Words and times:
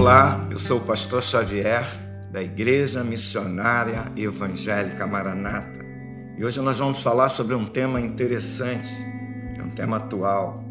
Olá, 0.00 0.48
eu 0.50 0.58
sou 0.58 0.78
o 0.78 0.80
pastor 0.80 1.22
Xavier, 1.22 1.84
da 2.32 2.42
Igreja 2.42 3.04
Missionária 3.04 4.10
Evangélica 4.16 5.06
Maranata. 5.06 5.84
E 6.38 6.42
hoje 6.42 6.58
nós 6.62 6.78
vamos 6.78 7.02
falar 7.02 7.28
sobre 7.28 7.54
um 7.54 7.66
tema 7.66 8.00
interessante, 8.00 8.88
é 9.58 9.62
um 9.62 9.68
tema 9.68 9.98
atual, 9.98 10.64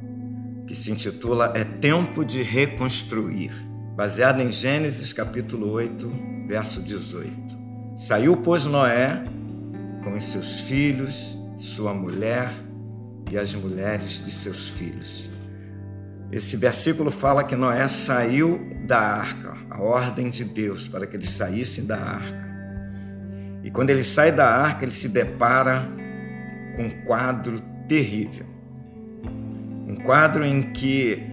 que 0.66 0.74
se 0.74 0.90
intitula 0.90 1.54
É 1.54 1.64
Tempo 1.64 2.26
de 2.26 2.42
Reconstruir, 2.42 3.52
baseado 3.96 4.42
em 4.42 4.52
Gênesis 4.52 5.14
capítulo 5.14 5.74
8, 5.74 6.12
verso 6.48 6.82
18. 6.82 7.32
Saiu, 7.96 8.36
pois, 8.38 8.66
Noé 8.66 9.24
com 10.04 10.18
os 10.18 10.24
seus 10.24 10.62
filhos, 10.62 11.38
sua 11.56 11.94
mulher 11.94 12.52
e 13.30 13.38
as 13.38 13.54
mulheres 13.54 14.26
de 14.26 14.32
seus 14.32 14.70
filhos 14.70 15.30
esse 16.32 16.56
versículo 16.58 17.10
fala 17.10 17.44
que 17.44 17.56
Noé 17.56 17.88
saiu 17.88 18.70
da 18.86 19.00
arca, 19.00 19.58
a 19.70 19.82
ordem 19.82 20.30
de 20.30 20.44
Deus 20.44 20.88
para 20.88 21.08
que 21.08 21.16
eles 21.16 21.30
saíssem 21.30 21.86
da 21.86 21.98
arca. 21.98 22.50
E 23.64 23.72
quando 23.72 23.90
ele 23.90 24.04
sai 24.04 24.32
da 24.32 24.48
arca, 24.48 24.86
ele 24.86 24.92
se 24.92 25.10
depara 25.10 25.90
com 26.76 26.84
um 26.84 26.90
quadro 27.04 27.60
terrível. 27.88 28.46
Um 29.88 29.96
quadro 29.96 30.46
em 30.46 30.72
que 30.72 31.24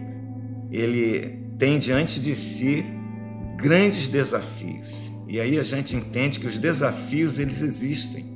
ele 0.71 1.45
tem 1.59 1.79
diante 1.79 2.19
de 2.19 2.35
si 2.35 2.85
grandes 3.57 4.09
desafios. 4.09 5.13
E 5.29 5.39
aí 5.41 5.59
a 5.59 5.63
gente 5.63 5.95
entende 5.95 6.41
que 6.41 6.47
os 6.47 6.57
desafios 6.57 7.39
eles 7.39 7.61
existem. 7.61 8.35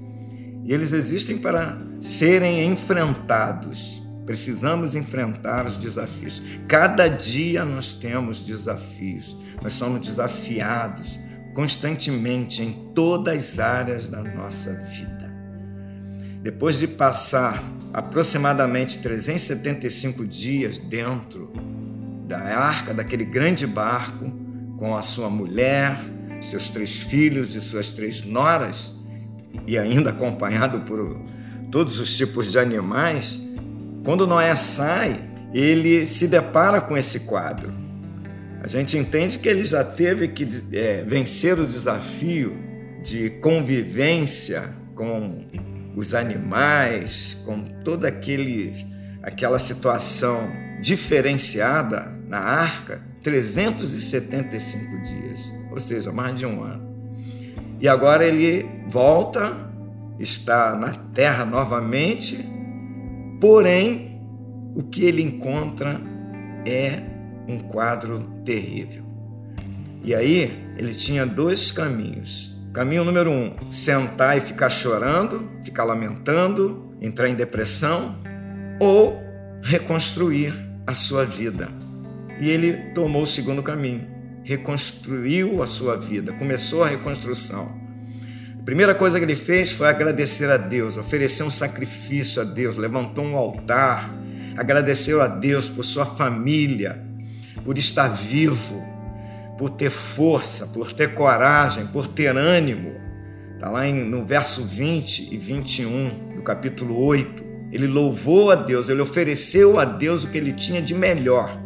E 0.65 0.75
eles 0.75 0.93
existem 0.93 1.39
para 1.39 1.79
serem 1.99 2.67
enfrentados 2.71 4.03
Precisamos 4.31 4.95
enfrentar 4.95 5.67
os 5.67 5.77
desafios. 5.77 6.41
Cada 6.69 7.09
dia 7.09 7.65
nós 7.65 7.95
temos 7.95 8.45
desafios. 8.45 9.37
Nós 9.61 9.73
somos 9.73 10.07
desafiados 10.07 11.19
constantemente 11.53 12.63
em 12.63 12.93
todas 12.95 13.35
as 13.35 13.59
áreas 13.59 14.07
da 14.07 14.23
nossa 14.23 14.73
vida. 14.73 15.35
Depois 16.45 16.79
de 16.79 16.87
passar 16.87 17.61
aproximadamente 17.93 19.01
375 19.01 20.25
dias 20.25 20.79
dentro 20.79 21.53
da 22.29 22.39
arca, 22.39 22.95
daquele 22.95 23.25
grande 23.25 23.67
barco, 23.67 24.33
com 24.79 24.97
a 24.97 25.03
sua 25.03 25.29
mulher, 25.29 25.99
seus 26.41 26.69
três 26.69 27.03
filhos 27.03 27.57
e 27.57 27.61
suas 27.61 27.91
três 27.91 28.23
noras, 28.23 28.97
e 29.67 29.77
ainda 29.77 30.11
acompanhado 30.11 30.83
por 30.83 31.21
todos 31.73 31.99
os 31.99 32.17
tipos 32.17 32.53
de 32.53 32.61
animais, 32.61 33.50
quando 34.05 34.27
Noé 34.27 34.55
sai, 34.57 35.29
ele 35.53 36.07
se 36.07 36.27
depara 36.29 36.81
com 36.81 36.97
esse 36.97 37.21
quadro. 37.21 37.73
A 38.63 38.69
gente 38.69 38.97
entende 38.97 39.39
que 39.39 39.49
ele 39.49 39.65
já 39.65 39.83
teve 39.83 40.29
que 40.29 40.47
é, 40.73 41.03
vencer 41.03 41.59
o 41.59 41.67
desafio 41.67 42.57
de 43.03 43.31
convivência 43.31 44.75
com 44.95 45.47
os 45.97 46.15
animais, 46.15 47.37
com 47.45 47.63
toda 47.83 48.09
aquela 49.23 49.59
situação 49.59 50.51
diferenciada 50.81 52.15
na 52.29 52.39
arca, 52.39 53.03
375 53.23 55.01
dias, 55.01 55.53
ou 55.71 55.79
seja, 55.79 56.13
mais 56.13 56.39
de 56.39 56.47
um 56.47 56.63
ano. 56.63 56.91
E 57.81 57.89
agora 57.89 58.25
ele 58.25 58.67
volta, 58.89 59.57
está 60.19 60.75
na 60.75 60.91
terra 60.91 61.45
novamente, 61.45 62.45
Porém, 63.41 64.21
o 64.75 64.83
que 64.83 65.05
ele 65.05 65.23
encontra 65.23 66.01
é 66.67 67.03
um 67.49 67.59
quadro 67.59 68.21
terrível. 68.45 69.03
E 70.05 70.15
aí 70.15 70.73
ele 70.77 70.95
tinha 70.95 71.27
dois 71.27 71.73
caminhos. 71.73 72.55
Caminho 72.73 73.03
número 73.03 73.31
um: 73.31 73.73
sentar 73.73 74.37
e 74.37 74.41
ficar 74.41 74.69
chorando, 74.69 75.49
ficar 75.65 75.85
lamentando, 75.85 76.95
entrar 77.01 77.29
em 77.29 77.35
depressão, 77.35 78.17
ou 78.79 79.19
reconstruir 79.63 80.55
a 80.87 80.95
sua 80.95 81.25
vida. 81.25 81.69
E 82.39 82.49
ele 82.49 82.75
tomou 82.95 83.23
o 83.23 83.27
segundo 83.27 83.63
caminho, 83.63 84.07
reconstruiu 84.45 85.63
a 85.63 85.67
sua 85.67 85.97
vida, 85.97 86.33
começou 86.35 86.85
a 86.85 86.89
reconstrução. 86.89 87.80
A 88.61 88.63
primeira 88.63 88.95
coisa 88.95 89.19
que 89.19 89.25
ele 89.25 89.35
fez 89.35 89.73
foi 89.73 89.89
agradecer 89.89 90.51
a 90.51 90.59
Deus, 90.59 90.99
oferecer 90.99 91.43
um 91.43 91.51
sacrifício 91.51 92.43
a 92.43 92.45
Deus, 92.45 92.77
levantou 92.77 93.25
um 93.25 93.35
altar, 93.35 94.15
agradeceu 94.55 95.23
a 95.23 95.27
Deus 95.27 95.71
por 95.71 95.83
sua 95.83 96.05
família, 96.05 97.03
por 97.65 97.79
estar 97.79 98.09
vivo, 98.09 98.85
por 99.57 99.71
ter 99.71 99.89
força, 99.89 100.67
por 100.67 100.93
ter 100.93 101.15
coragem, 101.15 101.87
por 101.87 102.07
ter 102.07 102.37
ânimo. 102.37 102.93
Está 103.55 103.71
lá 103.71 103.87
no 103.87 104.27
verso 104.27 104.63
20 104.63 105.35
e 105.35 105.39
21 105.39 106.35
do 106.37 106.43
capítulo 106.43 107.03
8. 107.03 107.43
Ele 107.73 107.87
louvou 107.87 108.51
a 108.51 108.57
Deus, 108.57 108.91
ele 108.91 109.01
ofereceu 109.01 109.81
a 109.81 109.87
Deus 109.87 110.25
o 110.25 110.29
que 110.29 110.37
ele 110.37 110.53
tinha 110.53 110.83
de 110.83 110.95
melhor, 110.95 111.59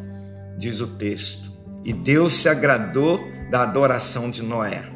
diz 0.57 0.81
o 0.81 0.87
texto. 0.87 1.51
E 1.85 1.93
Deus 1.93 2.35
se 2.35 2.49
agradou 2.49 3.21
da 3.51 3.63
adoração 3.63 4.31
de 4.31 4.45
Noé. 4.45 4.94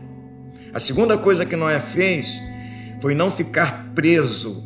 A 0.72 0.78
segunda 0.78 1.16
coisa 1.16 1.46
que 1.46 1.56
Noé 1.56 1.80
fez 1.80 2.40
foi 3.00 3.14
não 3.14 3.30
ficar 3.30 3.90
preso 3.94 4.62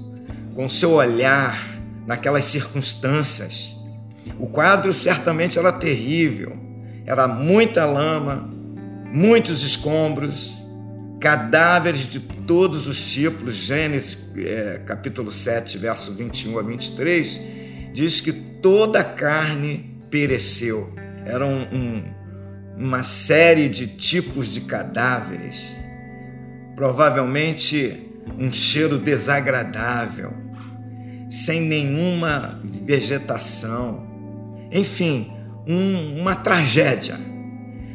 com 0.55 0.69
seu 0.69 0.93
olhar 0.93 1.59
naquelas 2.07 2.45
circunstâncias. 2.45 3.77
O 4.39 4.49
quadro 4.49 4.93
certamente 4.93 5.59
era 5.59 5.73
terrível, 5.73 6.57
era 7.07 7.29
muita 7.29 7.85
lama, 7.85 8.51
muitos 9.12 9.62
escombros, 9.62 10.59
cadáveres 11.21 12.09
de 12.09 12.19
todos 12.19 12.89
os 12.89 13.12
tipos. 13.12 13.55
Gênesis 13.55 14.29
é, 14.37 14.81
capítulo 14.85 15.31
7, 15.31 15.79
verso 15.79 16.12
21 16.15 16.59
a 16.59 16.62
23, 16.62 17.41
diz 17.93 18.21
que 18.21 18.33
toda 18.33 19.01
a 19.01 19.05
carne 19.05 19.99
pereceu. 20.11 20.93
Era 21.25 21.47
um, 21.47 21.62
um, 21.73 22.05
uma 22.77 23.05
série 23.05 23.69
de 23.69 23.87
tipos 23.87 24.53
de 24.53 24.62
cadáveres 24.62 25.77
provavelmente 26.75 28.09
um 28.38 28.50
cheiro 28.50 28.99
desagradável, 28.99 30.33
sem 31.28 31.60
nenhuma 31.60 32.60
vegetação, 32.65 34.06
enfim, 34.71 35.32
um, 35.66 36.21
uma 36.21 36.34
tragédia. 36.34 37.19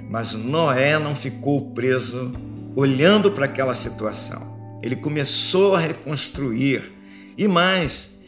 Mas 0.10 0.34
Noé 0.34 0.98
não 0.98 1.16
ficou 1.16 1.72
preso 1.72 2.32
olhando 2.76 3.32
para 3.32 3.46
aquela 3.46 3.74
situação. 3.74 4.80
Ele 4.82 4.96
começou 4.96 5.76
a 5.76 5.80
reconstruir 5.80 6.94
e 7.38 7.48
mais, 7.48 8.20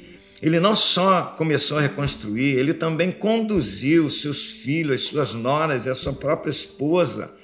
ele 0.42 0.60
não 0.60 0.76
só 0.76 1.36
começou 1.38 1.78
a 1.78 1.82
reconstruir, 1.82 2.58
ele 2.58 2.74
também 2.74 3.12
conduziu 3.12 4.10
seus 4.10 4.46
filhos, 4.46 5.06
suas 5.06 5.34
noras 5.34 5.86
e 5.86 5.90
a 5.90 5.96
sua 5.96 6.14
própria 6.14 6.50
esposa 6.50 7.39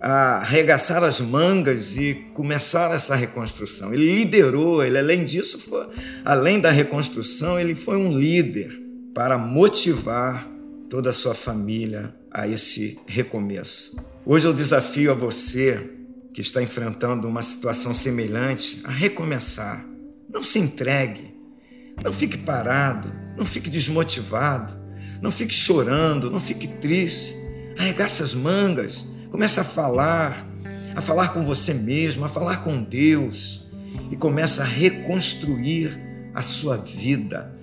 arregaçar 0.00 1.04
as 1.04 1.20
mangas 1.20 1.96
e 1.96 2.14
começar 2.32 2.90
essa 2.94 3.14
reconstrução. 3.14 3.92
Ele 3.92 4.16
liderou, 4.16 4.82
ele 4.82 4.98
além 4.98 5.24
disso, 5.24 5.58
foi, 5.58 5.86
além 6.24 6.58
da 6.58 6.70
reconstrução, 6.70 7.60
ele 7.60 7.74
foi 7.74 7.96
um 7.96 8.16
líder 8.16 8.80
para 9.14 9.36
motivar 9.36 10.48
toda 10.88 11.10
a 11.10 11.12
sua 11.12 11.34
família 11.34 12.14
a 12.30 12.48
esse 12.48 12.98
recomeço. 13.06 13.96
Hoje 14.24 14.46
eu 14.46 14.54
desafio 14.54 15.10
a 15.10 15.14
você 15.14 15.90
que 16.32 16.40
está 16.40 16.62
enfrentando 16.62 17.28
uma 17.28 17.42
situação 17.42 17.92
semelhante 17.92 18.80
a 18.84 18.90
recomeçar. 18.90 19.84
Não 20.32 20.42
se 20.42 20.58
entregue, 20.58 21.34
não 22.02 22.12
fique 22.12 22.38
parado, 22.38 23.12
não 23.36 23.44
fique 23.44 23.68
desmotivado, 23.68 24.78
não 25.20 25.30
fique 25.30 25.52
chorando, 25.52 26.30
não 26.30 26.40
fique 26.40 26.66
triste. 26.66 27.34
Arregaça 27.76 28.22
as 28.22 28.34
mangas, 28.34 29.04
Começa 29.30 29.60
a 29.60 29.64
falar, 29.64 30.44
a 30.94 31.00
falar 31.00 31.28
com 31.28 31.42
você 31.42 31.72
mesmo, 31.72 32.24
a 32.24 32.28
falar 32.28 32.62
com 32.62 32.82
Deus 32.82 33.70
e 34.10 34.16
começa 34.16 34.62
a 34.62 34.66
reconstruir 34.66 35.96
a 36.34 36.42
sua 36.42 36.76
vida. 36.76 37.54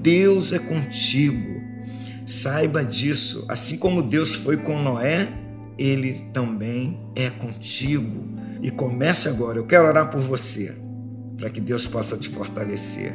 Deus 0.00 0.52
é 0.52 0.60
contigo. 0.60 1.60
Saiba 2.24 2.84
disso. 2.84 3.44
Assim 3.48 3.76
como 3.78 4.00
Deus 4.00 4.36
foi 4.36 4.58
com 4.58 4.80
Noé, 4.80 5.28
ele 5.76 6.30
também 6.32 7.00
é 7.16 7.28
contigo. 7.30 8.36
E 8.62 8.70
comece 8.70 9.28
agora. 9.28 9.58
Eu 9.58 9.66
quero 9.66 9.88
orar 9.88 10.10
por 10.10 10.20
você, 10.20 10.72
para 11.36 11.50
que 11.50 11.60
Deus 11.60 11.84
possa 11.84 12.16
te 12.16 12.28
fortalecer. 12.28 13.12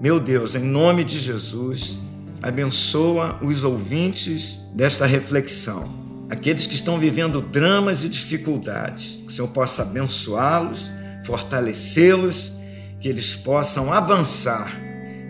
Meu 0.00 0.18
Deus, 0.18 0.56
em 0.56 0.64
nome 0.64 1.04
de 1.04 1.20
Jesus, 1.20 1.96
abençoa 2.42 3.38
os 3.40 3.62
ouvintes 3.62 4.58
desta 4.74 5.06
reflexão 5.06 6.03
aqueles 6.28 6.66
que 6.66 6.74
estão 6.74 6.98
vivendo 6.98 7.40
dramas 7.40 8.04
e 8.04 8.08
dificuldades. 8.08 9.16
Que 9.16 9.26
o 9.26 9.30
Senhor 9.30 9.48
possa 9.48 9.82
abençoá-los, 9.82 10.90
fortalecê-los, 11.24 12.52
que 13.00 13.08
eles 13.08 13.34
possam 13.34 13.92
avançar 13.92 14.72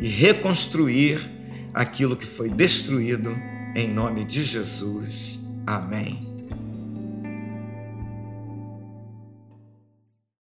e 0.01 0.09
reconstruir 0.09 1.21
aquilo 1.73 2.17
que 2.17 2.27
foi 2.27 2.49
destruído 2.51 3.35
em 3.75 3.89
nome 3.89 4.25
de 4.25 4.43
Jesus. 4.43 5.39
Amém. 5.67 6.34